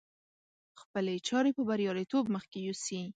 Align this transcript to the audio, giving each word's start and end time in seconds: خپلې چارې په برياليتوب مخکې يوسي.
خپلې 0.81 1.15
چارې 1.27 1.51
په 1.57 1.63
برياليتوب 1.69 2.23
مخکې 2.35 2.59
يوسي. 2.67 3.01